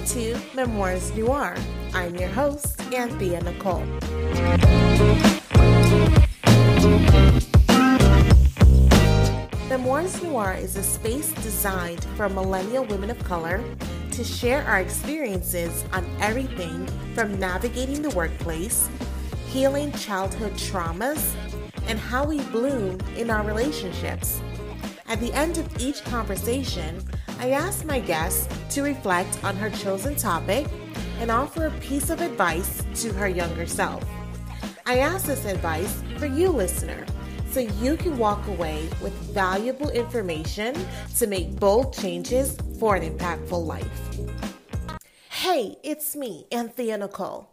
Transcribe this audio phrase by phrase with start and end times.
[0.00, 1.56] Welcome to Memoirs Noir.
[1.92, 3.84] I'm your host, Anthea Nicole.
[9.68, 13.62] Memoirs Noir is a space designed for millennial women of color
[14.12, 18.88] to share our experiences on everything from navigating the workplace,
[19.48, 21.34] healing childhood traumas,
[21.88, 24.40] and how we bloom in our relationships.
[25.08, 27.04] At the end of each conversation,
[27.40, 30.66] I ask my guest to reflect on her chosen topic
[31.20, 34.04] and offer a piece of advice to her younger self.
[34.84, 37.06] I ask this advice for you, listener,
[37.50, 40.76] so you can walk away with valuable information
[41.16, 43.88] to make bold changes for an impactful life.
[45.30, 47.49] Hey, it's me, Anthea Nicole.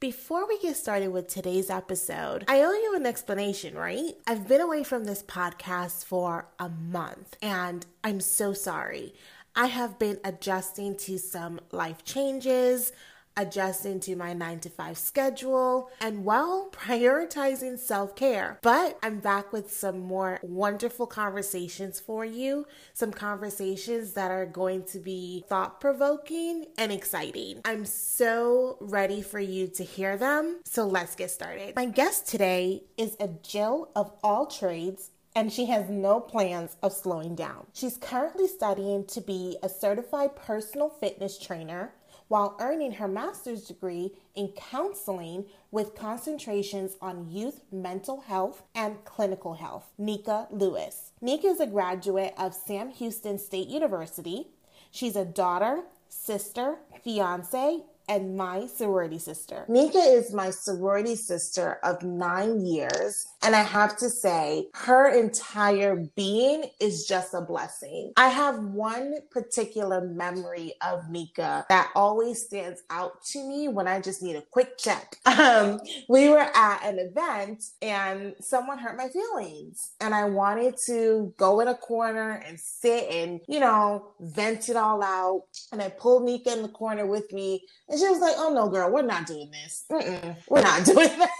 [0.00, 4.14] Before we get started with today's episode, I owe you an explanation, right?
[4.26, 9.12] I've been away from this podcast for a month and I'm so sorry.
[9.54, 12.92] I have been adjusting to some life changes,
[13.40, 18.58] adjusting to my nine to five schedule, and well, prioritizing self care.
[18.62, 24.84] But I'm back with some more wonderful conversations for you, some conversations that are going
[24.84, 27.62] to be thought provoking and exciting.
[27.64, 30.60] I'm so ready for you to hear them.
[30.64, 31.74] So let's get started.
[31.76, 36.92] My guest today is a Jill of all trades and she has no plans of
[36.92, 37.66] slowing down.
[37.72, 41.92] She's currently studying to be a certified personal fitness trainer
[42.30, 49.54] while earning her master's degree in counseling with concentrations on youth mental health and clinical
[49.54, 49.90] health.
[50.00, 51.10] Neeka Lewis.
[51.20, 54.46] Neeka is a graduate of Sam Houston State University.
[54.92, 59.64] She's a daughter, sister, fiance, and my sorority sister.
[59.68, 63.24] Neeka is my sorority sister of nine years.
[63.42, 68.12] And I have to say, her entire being is just a blessing.
[68.16, 74.00] I have one particular memory of Neeka that always stands out to me when I
[74.00, 75.16] just need a quick check.
[75.40, 79.92] Um, we were at an event and someone hurt my feelings.
[80.00, 84.76] And I wanted to go in a corner and sit and, you know, vent it
[84.76, 85.44] all out.
[85.72, 88.68] And I pulled Neeka in the corner with me and she was like, oh no,
[88.68, 89.84] girl, we're not doing this.
[89.90, 91.30] Mm-mm, we're not doing that.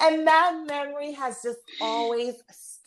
[0.00, 2.34] And that memory has just always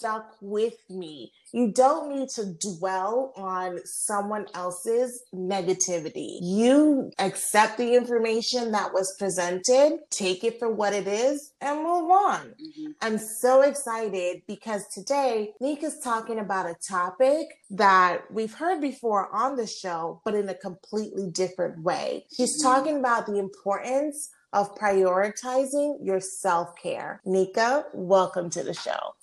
[0.01, 1.31] stuck with me.
[1.53, 6.39] You don't need to dwell on someone else's negativity.
[6.41, 12.09] You accept the information that was presented, take it for what it is, and move
[12.09, 12.39] on.
[12.39, 12.91] Mm-hmm.
[13.01, 19.55] I'm so excited because today Neeka's talking about a topic that we've heard before on
[19.55, 22.25] the show, but in a completely different way.
[22.35, 22.73] She's mm-hmm.
[22.73, 27.21] talking about the importance of prioritizing your self care.
[27.25, 29.15] Neeka, welcome to the show.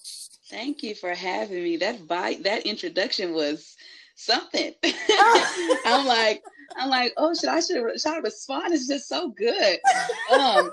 [0.50, 1.76] Thank you for having me.
[1.76, 3.76] That bite, that introduction was
[4.14, 4.72] something.
[4.82, 6.42] I'm like,
[6.76, 8.72] I'm like, oh, should I should, should I respond?
[8.72, 9.78] It's just so good.
[10.32, 10.70] Um,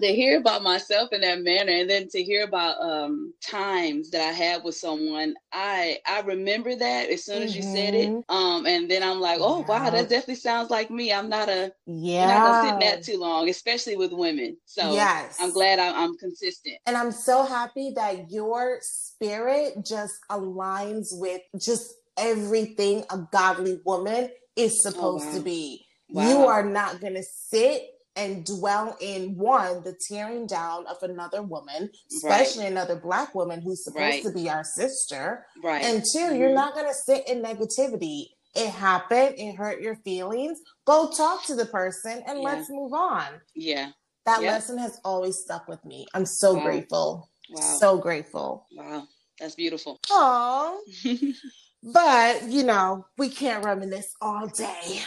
[0.00, 4.20] to hear about myself in that manner and then to hear about um, times that
[4.20, 7.62] I had with someone, I I remember that as soon as mm-hmm.
[7.62, 8.08] you said it.
[8.08, 8.34] Mm-hmm.
[8.34, 11.12] Um, and then I'm like, oh wow, that definitely sounds like me.
[11.12, 14.56] I'm not a yeah, not gonna sit in that too long, especially with women.
[14.64, 16.76] So yes, I'm glad I'm, I'm consistent.
[16.86, 24.30] And I'm so happy that your spirit just aligns with just everything a godly woman
[24.56, 25.34] is oh, supposed oh, wow.
[25.34, 25.86] to be.
[26.08, 26.28] Wow.
[26.28, 27.82] You are not going to sit
[28.16, 32.72] and dwell in one the tearing down of another woman especially right.
[32.72, 34.22] another black woman who's supposed right.
[34.22, 35.46] to be our sister.
[35.62, 35.84] Right.
[35.84, 36.40] And 2 you mm-hmm.
[36.40, 38.28] you're not going to sit in negativity.
[38.54, 39.34] It happened.
[39.36, 40.60] It hurt your feelings.
[40.86, 42.44] Go talk to the person and yeah.
[42.44, 43.26] let's move on.
[43.54, 43.90] Yeah.
[44.24, 46.06] That lesson has always stuck with me.
[46.14, 46.64] I'm so wow.
[46.64, 47.30] grateful.
[47.50, 47.60] Wow.
[47.78, 48.66] So grateful.
[48.72, 49.06] Wow.
[49.38, 50.00] That's beautiful.
[50.10, 50.82] Oh
[51.86, 55.02] But, you know, we can't reminisce all day,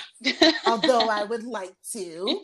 [0.66, 2.42] although I would like to.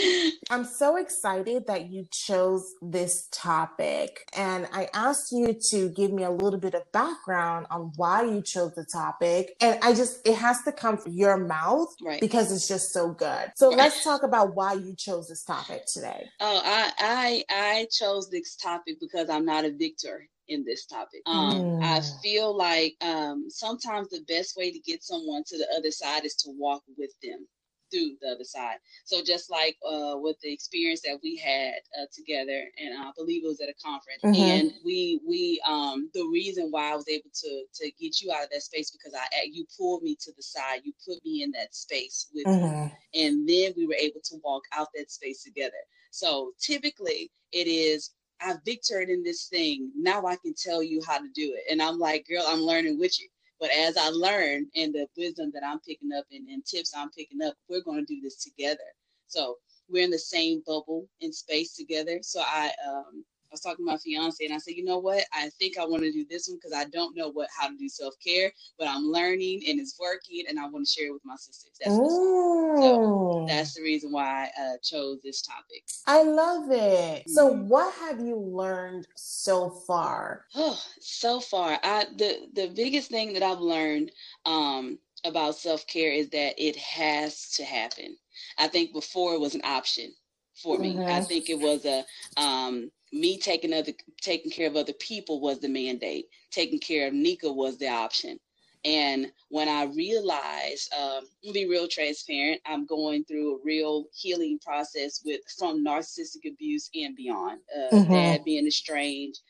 [0.50, 4.26] I'm so excited that you chose this topic.
[4.34, 8.40] And I asked you to give me a little bit of background on why you
[8.40, 9.54] chose the topic.
[9.60, 12.22] And I just, it has to come from your mouth right.
[12.22, 13.52] because it's just so good.
[13.54, 16.24] So let's talk about why you chose this topic today.
[16.40, 21.22] Oh, I, I, I chose this topic because I'm not a victor in this topic.
[21.26, 21.82] Um, mm.
[21.82, 26.24] I feel like um, sometimes the best way to get someone to the other side
[26.24, 27.46] is to walk with them
[27.90, 28.76] through the other side.
[29.04, 33.44] So just like uh, with the experience that we had uh, together, and I believe
[33.44, 34.42] it was at a conference, mm-hmm.
[34.42, 38.44] and we we um, the reason why I was able to to get you out
[38.44, 41.52] of that space because I you pulled me to the side, you put me in
[41.52, 42.88] that space with mm-hmm.
[43.14, 45.72] you, and then we were able to walk out that space together.
[46.10, 48.10] So typically it is
[48.42, 49.92] I victored in this thing.
[49.96, 51.64] Now I can tell you how to do it.
[51.70, 53.28] And I'm like, girl, I'm learning with you
[53.60, 57.10] But as I learn and the wisdom that I'm picking up and, and tips I'm
[57.12, 58.80] picking up, we're going to do this together.
[59.28, 59.58] So
[59.88, 62.20] we're in the same bubble in space together.
[62.22, 63.24] So I um,
[63.54, 65.24] was talking to my fiance and I said, you know what?
[65.32, 67.76] I think I want to do this one because I don't know what how to
[67.76, 71.12] do self care, but I'm learning and it's working, and I want to share it
[71.12, 71.72] with my sisters.
[71.80, 75.84] That's so that's the reason why I uh, chose this topic.
[76.06, 77.20] I love it.
[77.20, 77.30] Mm-hmm.
[77.30, 80.46] So, what have you learned so far?
[80.54, 84.10] Oh, so far, I the the biggest thing that I've learned
[84.44, 88.16] um, about self care is that it has to happen.
[88.58, 90.12] I think before it was an option
[90.54, 90.94] for me.
[90.94, 91.10] Mm-hmm.
[91.10, 92.04] I think it was a
[92.40, 96.26] um, me taking other taking care of other people was the mandate.
[96.50, 98.38] Taking care of Neeka was the option.
[98.84, 101.24] And when I realized, um,
[101.54, 107.16] be real transparent, I'm going through a real healing process with from narcissistic abuse and
[107.16, 107.60] beyond.
[107.74, 108.12] Uh, mm-hmm.
[108.12, 109.40] Dad being estranged,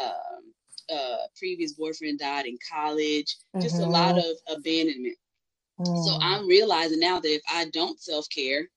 [0.00, 0.52] um,
[0.94, 3.62] uh, previous boyfriend died in college, mm-hmm.
[3.62, 3.90] just a mm-hmm.
[3.90, 5.16] lot of abandonment.
[5.80, 6.04] Mm.
[6.04, 8.68] So I'm realizing now that if I don't self care,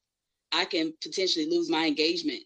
[0.51, 2.41] I can potentially lose my engagement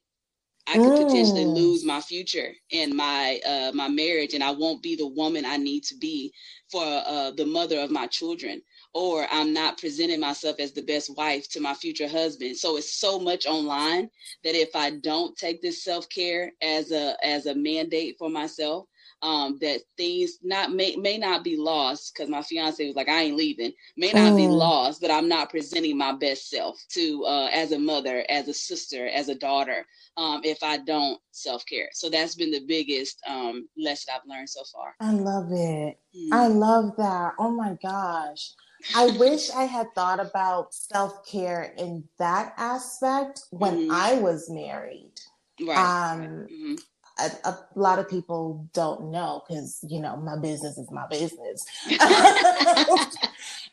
[0.68, 1.08] I could mm.
[1.08, 5.46] potentially lose my future and my uh, my marriage, and I won't be the woman
[5.46, 6.34] I need to be
[6.72, 8.62] for uh, the mother of my children.
[8.94, 12.58] Or I'm not presenting myself as the best wife to my future husband.
[12.58, 14.10] So it's so much online
[14.44, 18.86] that if I don't take this self care as a as a mandate for myself,
[19.24, 23.24] um, that things not may may not be lost because my fiance was like, I
[23.24, 23.72] ain't leaving.
[23.96, 24.38] May not mm.
[24.38, 28.48] be lost, but I'm not presenting my best self to uh, as a mother, as
[28.48, 29.86] a sister, as a daughter.
[30.18, 34.50] Um, if I don't self care, so that's been the biggest um, lesson I've learned
[34.50, 34.96] so far.
[35.00, 36.00] I love it.
[36.18, 36.32] Mm.
[36.32, 37.34] I love that.
[37.38, 38.54] Oh my gosh.
[38.96, 43.92] I wish I had thought about self care in that aspect when mm-hmm.
[43.92, 45.14] I was married.
[45.60, 45.78] Right.
[45.78, 46.74] Um, mm-hmm
[47.22, 51.66] a, a, lot of people don't know because you know my business is my business.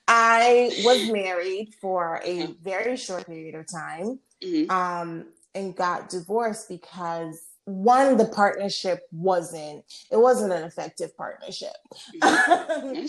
[0.08, 4.70] I was married for a very short period of time, mm-hmm.
[4.70, 11.76] um, and got divorced because one the partnership wasn't it wasn't an effective partnership.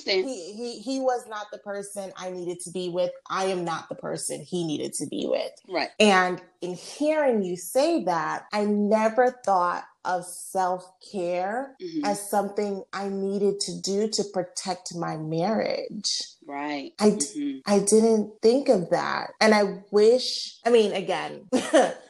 [0.10, 3.12] He, he he was not the person i needed to be with.
[3.30, 5.52] I am not the person he needed to be with.
[5.68, 5.90] Right.
[6.00, 12.06] And in hearing you say that i never thought of self-care mm-hmm.
[12.06, 16.24] as something i needed to do to protect my marriage.
[16.46, 16.94] Right.
[17.00, 17.60] I mm-hmm.
[17.66, 19.32] i didn't think of that.
[19.40, 21.48] And i wish i mean again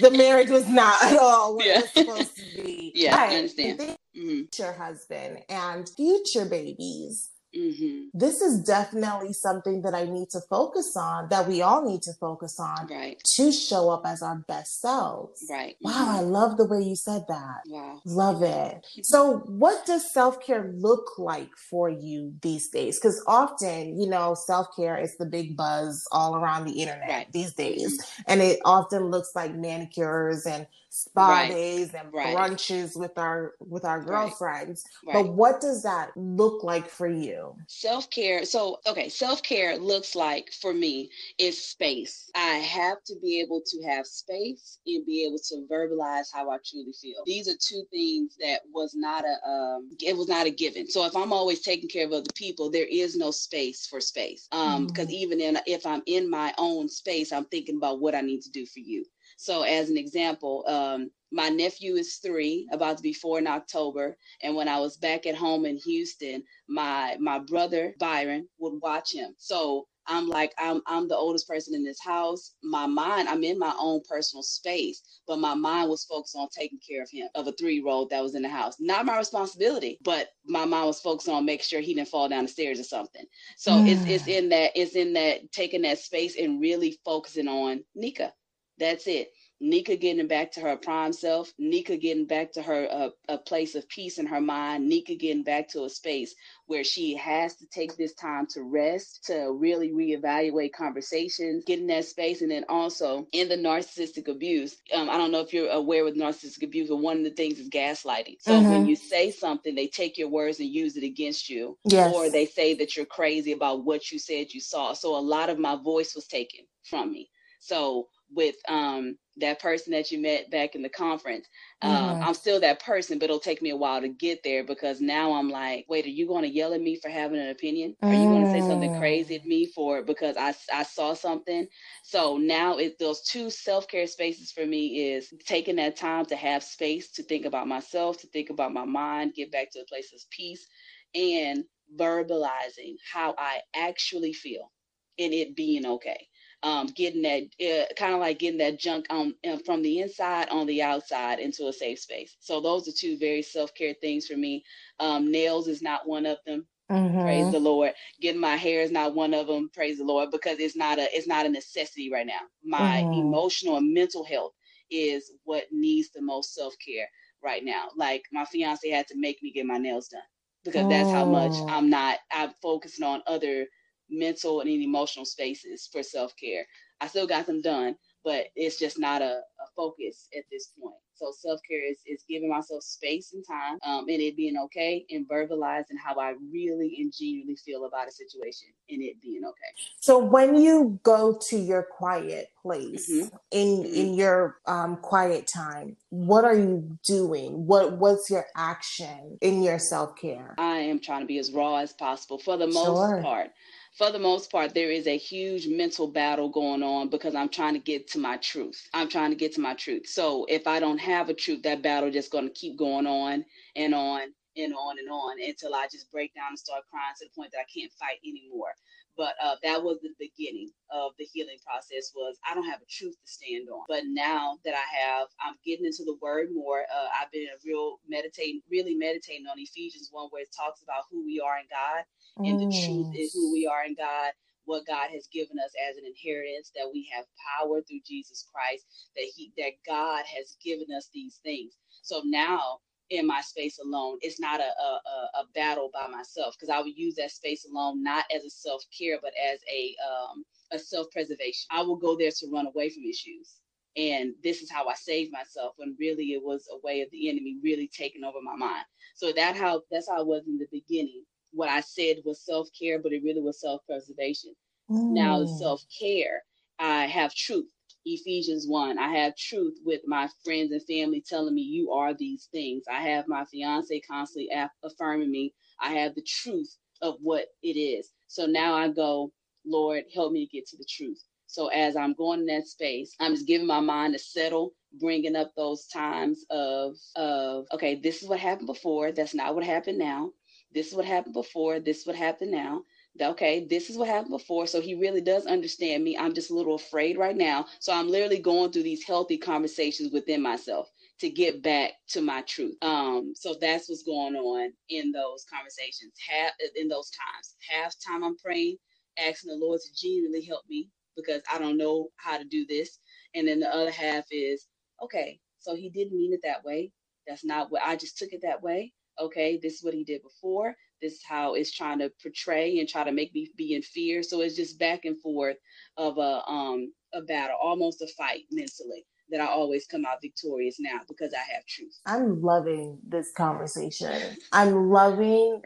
[0.00, 1.80] the marriage was not at all what yeah.
[1.94, 2.92] it was supposed to be.
[2.94, 3.80] Yeah, I understand.
[3.80, 3.94] Mm-hmm.
[4.14, 8.18] Future husband and future babies Mm-hmm.
[8.18, 12.12] This is definitely something that I need to focus on, that we all need to
[12.20, 13.20] focus on right.
[13.36, 15.44] to show up as our best selves.
[15.50, 15.76] Right.
[15.80, 16.16] Wow, mm-hmm.
[16.16, 17.62] I love the way you said that.
[17.66, 18.00] Wow.
[18.04, 18.48] Love it.
[18.50, 19.00] Mm-hmm.
[19.02, 22.98] So, what does self care look like for you these days?
[22.98, 27.32] Because often, you know, self care is the big buzz all around the internet right.
[27.32, 28.00] these days.
[28.00, 28.22] Mm-hmm.
[28.28, 30.66] And it often looks like manicures and
[30.96, 31.50] spa right.
[31.50, 32.34] days and right.
[32.34, 35.12] brunches with our with our girlfriends right.
[35.12, 40.72] but what does that look like for you self-care so okay self-care looks like for
[40.72, 45.66] me is space i have to be able to have space and be able to
[45.70, 50.16] verbalize how i truly feel these are two things that was not a um it
[50.16, 53.16] was not a given so if i'm always taking care of other people there is
[53.16, 55.12] no space for space um because mm.
[55.12, 58.50] even in if i'm in my own space i'm thinking about what i need to
[58.50, 59.04] do for you
[59.36, 64.16] so, as an example, um, my nephew is three, about to be four in October.
[64.42, 69.12] And when I was back at home in Houston, my my brother Byron would watch
[69.12, 69.34] him.
[69.38, 72.54] So I'm like, I'm I'm the oldest person in this house.
[72.62, 76.78] My mind, I'm in my own personal space, but my mind was focused on taking
[76.88, 78.76] care of him, of a three-year-old that was in the house.
[78.78, 82.44] Not my responsibility, but my mind was focused on making sure he didn't fall down
[82.44, 83.24] the stairs or something.
[83.56, 83.88] So mm.
[83.88, 88.30] it's it's in that it's in that taking that space and really focusing on Neeka.
[88.78, 89.32] That's it.
[89.62, 93.74] Neeka getting back to her prime self, Neeka getting back to her uh, a place
[93.74, 96.34] of peace in her mind, Neeka getting back to a space
[96.66, 101.86] where she has to take this time to rest, to really reevaluate conversations, get in
[101.86, 104.76] that space, and then also in the narcissistic abuse.
[104.92, 107.58] Um, I don't know if you're aware with narcissistic abuse, but one of the things
[107.58, 108.36] is gaslighting.
[108.40, 108.70] So mm-hmm.
[108.70, 112.14] when you say something, they take your words and use it against you, yes.
[112.14, 114.92] or they say that you're crazy about what you said you saw.
[114.92, 117.30] So a lot of my voice was taken from me.
[117.58, 121.46] So with um, that person that you met back in the conference.
[121.82, 122.22] Um, mm-hmm.
[122.24, 125.34] I'm still that person, but it'll take me a while to get there because now
[125.34, 127.94] I'm like, wait, are you going to yell at me for having an opinion?
[128.02, 128.98] Are you going to say something mm.
[128.98, 131.66] crazy at me for because I, I saw something?
[132.02, 136.36] So now it those two self care spaces for me is taking that time to
[136.36, 139.86] have space to think about myself, to think about my mind, get back to a
[139.86, 140.66] place of peace,
[141.14, 141.64] and
[141.98, 144.72] verbalizing how I actually feel
[145.18, 146.28] and it being okay.
[146.66, 150.48] Um, getting that uh, kind of like getting that junk on uh, from the inside
[150.48, 152.34] on the outside into a safe space.
[152.40, 154.64] So those are two very self care things for me.
[154.98, 156.66] Um, nails is not one of them.
[156.90, 157.20] Mm-hmm.
[157.20, 157.92] Praise the Lord.
[158.20, 159.70] Getting my hair is not one of them.
[159.74, 162.42] Praise the Lord, because it's not a it's not a necessity right now.
[162.64, 163.20] My mm-hmm.
[163.20, 164.52] emotional and mental health
[164.90, 167.08] is what needs the most self care
[167.42, 167.90] right now.
[167.96, 170.22] Like my fiance had to make me get my nails done
[170.64, 171.68] because that's how much oh.
[171.68, 172.18] I'm not.
[172.32, 173.66] I'm focusing on other
[174.10, 176.66] mental and emotional spaces for self care.
[177.00, 180.96] I still got them done, but it's just not a, a focus at this point.
[181.16, 185.06] So self care is, is giving myself space and time, um, and it being okay,
[185.08, 189.72] and verbalizing how I really and genuinely feel about a situation, and it being okay.
[189.98, 193.34] So when you go to your quiet place mm-hmm.
[193.50, 193.94] in mm-hmm.
[193.94, 197.66] in your um, quiet time, what are you doing?
[197.66, 200.54] What what's your action in your self care?
[200.58, 203.22] I am trying to be as raw as possible for the most sure.
[203.22, 203.52] part
[203.96, 207.74] for the most part, there is a huge mental battle going on because I'm trying
[207.74, 208.88] to get to my truth.
[208.92, 210.06] I'm trying to get to my truth.
[210.06, 213.44] So if I don't have a truth, that battle just going to keep going on
[213.74, 214.20] and on
[214.56, 217.52] and on and on until I just break down and start crying to the point
[217.52, 218.72] that I can't fight anymore.
[219.16, 222.12] But uh, that was the beginning of the healing process.
[222.14, 223.84] Was I don't have a truth to stand on.
[223.88, 226.84] But now that I have, I'm getting into the Word more.
[226.84, 231.04] Uh, I've been a real meditating, really meditating on Ephesians one, where it talks about
[231.10, 232.04] who we are in God,
[232.44, 234.32] and the truth is who we are in God
[234.66, 237.24] what God has given us as an inheritance, that we have
[237.58, 238.86] power through Jesus Christ,
[239.16, 241.74] that He that God has given us these things.
[242.02, 244.18] So now in my space alone.
[244.20, 248.02] It's not a, a, a battle by myself because I would use that space alone
[248.02, 251.66] not as a self care, but as a um, a self preservation.
[251.70, 253.56] I will go there to run away from issues.
[253.96, 257.30] And this is how I saved myself when really it was a way of the
[257.30, 258.84] enemy really taking over my mind.
[259.14, 261.24] So that how that's how I was in the beginning.
[261.52, 264.54] What I said was self care, but it really was self preservation.
[264.90, 265.12] Mm.
[265.12, 266.42] Now self care,
[266.78, 267.70] I have truth.
[268.06, 268.98] Ephesians 1.
[268.98, 272.84] I have truth with my friends and family telling me you are these things.
[272.92, 274.50] I have my fiance constantly
[274.84, 275.54] affirming me.
[275.80, 278.10] I have the truth of what it is.
[278.28, 279.32] So now I go,
[279.66, 281.22] Lord, help me to get to the truth.
[281.48, 285.36] So as I'm going in that space, I'm just giving my mind to settle, bringing
[285.36, 289.12] up those times of of okay, this is what happened before.
[289.12, 290.32] That's not what happened now.
[290.74, 291.80] This is what happened before.
[291.80, 292.82] This is what happened now
[293.22, 294.66] okay, this is what happened before.
[294.66, 296.18] So he really does understand me.
[296.18, 297.66] I'm just a little afraid right now.
[297.80, 302.42] So I'm literally going through these healthy conversations within myself to get back to my
[302.42, 302.76] truth.
[302.82, 306.14] Um, so that's what's going on in those conversations.
[306.28, 307.56] Half in those times.
[307.70, 308.78] Half time I'm praying,
[309.18, 312.98] asking the Lord to genuinely help me because I don't know how to do this.
[313.34, 314.66] And then the other half is,
[315.02, 316.92] okay, so he didn't mean it that way.
[317.28, 318.88] That's not what I just took it that way
[319.20, 320.76] okay, this is what he did before.
[321.00, 324.22] This is how it's trying to portray and try to make me be in fear.
[324.22, 325.56] So it's just back and forth
[325.96, 330.76] of a um a battle, almost a fight mentally that I always come out victorious
[330.78, 331.98] now because I have truth.
[332.06, 334.36] I'm loving this conversation.
[334.52, 335.62] I'm loving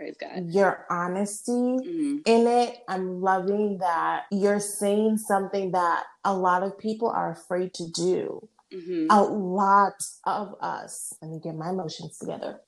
[0.46, 2.18] your honesty mm-hmm.
[2.24, 2.78] in it.
[2.88, 8.48] I'm loving that you're saying something that a lot of people are afraid to do.
[8.72, 9.06] Mm-hmm.
[9.10, 12.60] A lot of us, let me get my emotions together.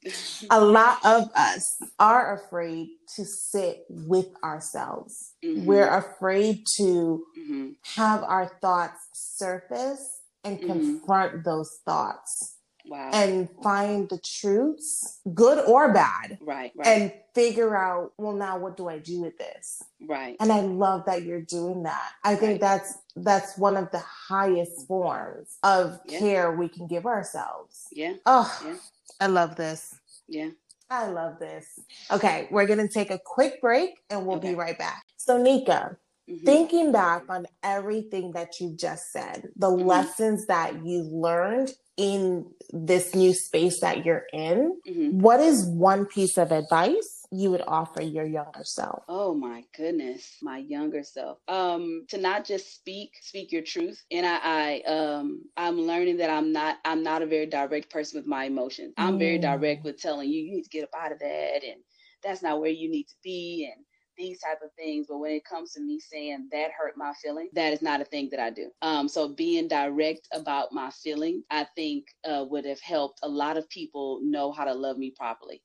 [0.51, 5.35] a lot of us are afraid to sit with ourselves.
[5.45, 5.67] Mm-hmm.
[5.67, 7.69] We're afraid to mm-hmm.
[7.97, 10.69] have our thoughts surface and mm-hmm.
[10.69, 12.57] confront those thoughts
[12.93, 13.11] wow.
[13.13, 16.39] and find the truths, good or bad.
[16.41, 16.87] Right, right.
[16.87, 19.83] And figure out, well, now what do I do with this?
[20.07, 20.37] Right.
[20.41, 22.11] And I love that you're doing that.
[22.23, 26.19] I think that's that's one of the highest forms of yeah.
[26.19, 27.89] care we can give ourselves.
[27.93, 28.15] Yeah.
[28.27, 28.77] Oh, yeah.
[29.21, 29.95] I love this.
[30.29, 30.51] Yeah.
[30.91, 31.81] I love this.
[32.11, 34.51] Okay, we're going to take a quick break and we'll okay.
[34.51, 35.05] be right back.
[35.17, 35.97] So, Neeka,
[36.31, 36.47] Mm-hmm.
[36.47, 39.87] Thinking back on everything that you just said, the mm-hmm.
[39.87, 45.21] lessons that you learned in this new space that you're in, mm-hmm.
[45.21, 49.03] what is one piece of advice you would offer your younger self?
[49.09, 51.39] Oh my goodness, my younger self.
[51.49, 54.03] Um, to not just speak, speak your truth.
[54.11, 58.19] And I, I um I'm learning that I'm not I'm not a very direct person
[58.19, 58.95] with my emotions.
[58.97, 59.21] I'm mm.
[59.21, 61.83] very direct with telling you you need to get up out of that and
[62.23, 63.85] that's not where you need to be and
[64.17, 67.49] these type of things but when it comes to me saying that hurt my feeling
[67.53, 68.71] that is not a thing that i do.
[68.83, 73.57] Um, so being direct about my feeling i think uh, would have helped a lot
[73.57, 75.63] of people know how to love me properly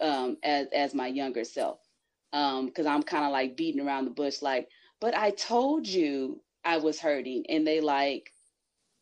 [0.00, 1.80] um, as, as my younger self.
[2.32, 4.68] Because um, i'm kind of like beating around the bush like
[5.00, 8.30] but i told you i was hurting and they like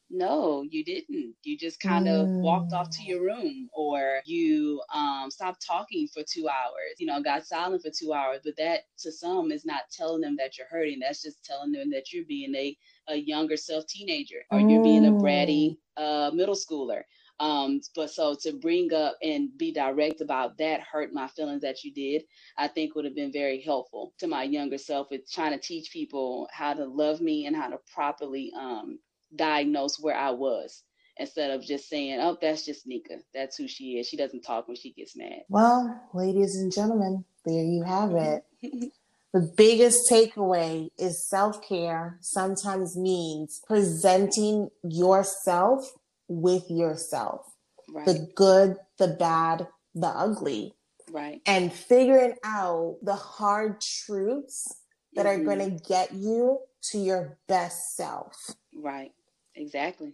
[0.09, 1.35] no, you didn't.
[1.43, 2.41] You just kind of mm.
[2.41, 7.21] walked off to your room or you um, stopped talking for two hours, you know,
[7.23, 8.41] got silent for two hours.
[8.45, 11.01] But that to some is not telling them that you're hurting.
[11.01, 12.77] That's just telling them that you're being a,
[13.09, 14.71] a younger self teenager or mm.
[14.71, 16.29] you're being a bratty mm.
[16.29, 17.03] uh, middle schooler.
[17.39, 21.85] Um, but so to bring up and be direct about that hurt my feelings that
[21.85, 22.23] you did,
[22.57, 25.93] I think would have been very helpful to my younger self with trying to teach
[25.93, 28.99] people how to love me and how to properly um,
[29.35, 30.83] diagnose where I was
[31.19, 33.21] instead of just saying, oh, that's just Neeka.
[33.35, 34.07] That's who she is.
[34.07, 35.43] She doesn't talk when she gets mad.
[35.49, 38.45] Well, ladies and gentlemen, there you have it.
[39.33, 45.93] the biggest takeaway is self care sometimes means presenting yourself
[46.29, 47.47] with yourself
[47.93, 48.07] right.
[48.07, 50.75] the good, the bad, the ugly.
[51.11, 51.41] Right.
[51.47, 54.81] And figuring out the hard truths
[55.15, 55.41] that mm-hmm.
[55.41, 56.59] are going to get you
[56.91, 58.51] to your best self.
[58.77, 59.13] Right.
[59.55, 60.13] Exactly.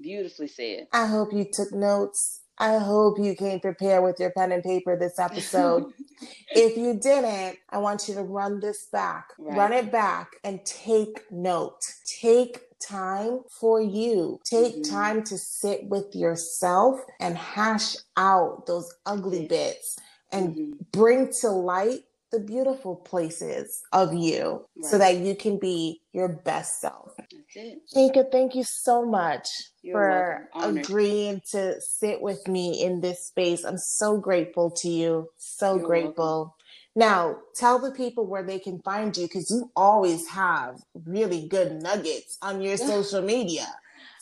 [0.00, 0.88] Beautifully said.
[0.92, 2.40] I hope you took notes.
[2.56, 5.92] I hope you came prepared with your pen and paper this episode.
[6.50, 9.56] if you didn't, I want you to run this back, right.
[9.56, 11.80] run it back, and take note.
[12.20, 14.40] Take time for you.
[14.44, 14.94] Take mm-hmm.
[14.94, 19.98] time to sit with yourself and hash out those ugly bits
[20.30, 20.72] and mm-hmm.
[20.92, 24.90] bring to light the beautiful places of you right.
[24.90, 27.12] so that you can be your best self.
[27.56, 27.78] It.
[27.94, 29.48] Neeka, thank you so much
[29.82, 33.64] You're for agreeing to sit with me in this space.
[33.64, 35.28] I'm so grateful to you.
[35.36, 36.14] So You're grateful.
[36.16, 36.52] Welcome.
[36.96, 41.82] Now, tell the people where they can find you because you always have really good
[41.82, 43.66] nuggets on your social media.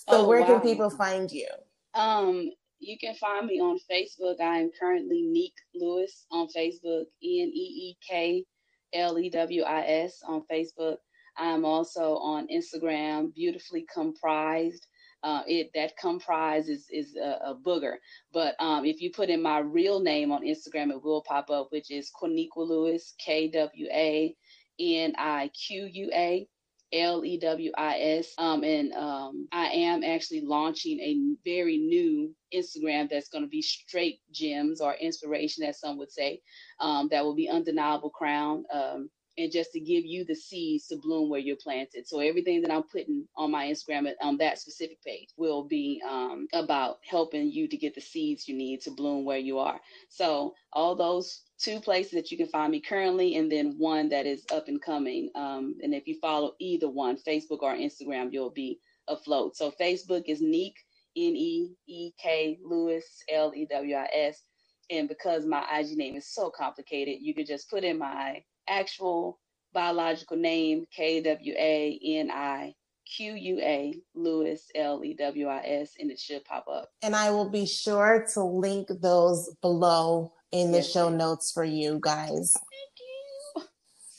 [0.09, 0.47] So, oh, where wow.
[0.47, 1.49] can people find you?
[1.95, 4.41] Um, you can find me on Facebook.
[4.41, 8.45] I am currently Neek Lewis on Facebook, N E E K
[8.93, 10.97] L E W I S on Facebook.
[11.37, 14.87] I'm also on Instagram, beautifully comprised.
[15.25, 17.95] Uh, it that comprise is is a, a booger,
[18.33, 21.69] but um, if you put in my real name on Instagram, it will pop up,
[21.71, 24.35] which is Kwaniqua Lewis, K W A
[24.81, 26.49] N I Q U A.
[26.93, 28.35] L E W I S.
[28.37, 33.63] Um, and um, I am actually launching a very new Instagram that's going to be
[33.63, 36.41] straight gems or inspiration, as some would say.
[36.81, 38.65] Um, that will be undeniable crown.
[38.73, 42.07] Um, and just to give you the seeds to bloom where you're planted.
[42.07, 46.47] So everything that I'm putting on my Instagram on that specific page will be um,
[46.53, 49.81] about helping you to get the seeds you need to bloom where you are.
[50.09, 54.27] So all those two places that you can find me currently, and then one that
[54.27, 55.31] is up and coming.
[55.35, 59.57] Um, and if you follow either one, Facebook or Instagram, you'll be afloat.
[59.57, 60.75] So Facebook is Neek
[61.17, 64.43] N E E K Lewis L E W I S.
[64.91, 69.39] And because my IG name is so complicated, you could just put in my actual
[69.73, 72.75] biological name, K W A N I
[73.17, 76.91] Q U A Lewis L E W I S, and it should pop up.
[77.03, 81.65] And I will be sure to link those below in the yes, show notes for
[81.65, 82.53] you guys.
[82.53, 83.63] Thank you.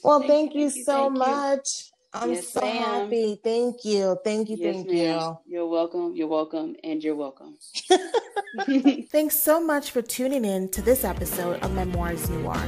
[0.03, 1.85] Well, thank, thank you, you so thank much.
[1.85, 1.93] You.
[2.15, 2.83] I'm yes, so ma'am.
[2.83, 3.39] happy.
[3.43, 4.17] Thank you.
[4.23, 4.57] Thank you.
[4.59, 4.95] Yes, thank ma'am.
[4.95, 5.37] you.
[5.47, 6.15] You're welcome.
[6.15, 6.75] You're welcome.
[6.83, 7.57] And you're welcome.
[9.11, 12.61] Thanks so much for tuning in to this episode of Memoirs Noir.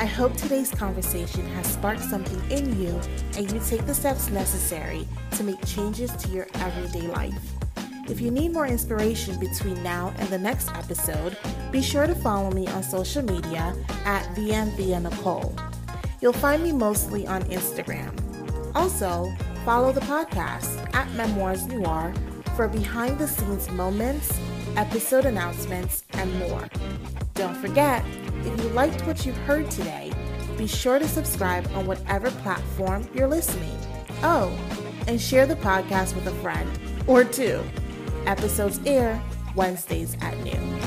[0.00, 3.00] I hope today's conversation has sparked something in you
[3.36, 7.34] and you take the steps necessary to make changes to your everyday life.
[8.08, 11.36] If you need more inspiration between now and the next episode,
[11.72, 15.54] be sure to follow me on social media at VMVia Nicole.
[16.20, 18.14] You'll find me mostly on Instagram.
[18.76, 19.30] Also,
[19.64, 22.14] follow the podcast at Memoirs Noir
[22.54, 24.32] for behind the scenes moments,
[24.76, 26.68] episode announcements, and more.
[27.34, 28.04] Don't forget,
[28.44, 30.12] if you liked what you've heard today,
[30.56, 33.76] be sure to subscribe on whatever platform you're listening.
[34.22, 34.56] Oh,
[35.06, 36.70] and share the podcast with a friend
[37.06, 37.62] or two.
[38.26, 39.22] Episodes air
[39.54, 40.77] Wednesdays at noon.